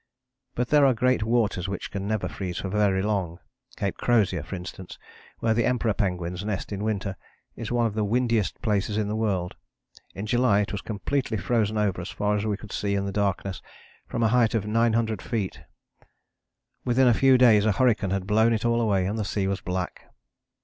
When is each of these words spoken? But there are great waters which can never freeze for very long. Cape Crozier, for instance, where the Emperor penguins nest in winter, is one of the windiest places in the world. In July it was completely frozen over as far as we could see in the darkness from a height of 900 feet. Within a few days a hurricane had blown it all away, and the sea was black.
But 0.55 0.69
there 0.69 0.83
are 0.83 0.95
great 0.95 1.21
waters 1.21 1.67
which 1.67 1.91
can 1.91 2.07
never 2.07 2.27
freeze 2.27 2.57
for 2.57 2.69
very 2.69 3.03
long. 3.03 3.37
Cape 3.77 3.97
Crozier, 3.97 4.41
for 4.41 4.55
instance, 4.55 4.97
where 5.41 5.53
the 5.53 5.67
Emperor 5.67 5.93
penguins 5.93 6.43
nest 6.43 6.71
in 6.71 6.83
winter, 6.83 7.15
is 7.55 7.71
one 7.71 7.85
of 7.85 7.93
the 7.93 8.03
windiest 8.03 8.59
places 8.63 8.97
in 8.97 9.07
the 9.09 9.15
world. 9.15 9.53
In 10.15 10.25
July 10.25 10.61
it 10.61 10.71
was 10.71 10.81
completely 10.81 11.37
frozen 11.37 11.77
over 11.77 12.01
as 12.01 12.09
far 12.09 12.35
as 12.35 12.47
we 12.47 12.57
could 12.57 12.71
see 12.71 12.95
in 12.95 13.05
the 13.05 13.11
darkness 13.11 13.61
from 14.07 14.23
a 14.23 14.29
height 14.29 14.55
of 14.55 14.65
900 14.65 15.21
feet. 15.21 15.61
Within 16.83 17.07
a 17.07 17.13
few 17.13 17.37
days 17.37 17.63
a 17.67 17.73
hurricane 17.73 18.09
had 18.09 18.25
blown 18.25 18.53
it 18.53 18.65
all 18.65 18.81
away, 18.81 19.05
and 19.05 19.19
the 19.19 19.23
sea 19.23 19.45
was 19.45 19.61
black. 19.61 20.09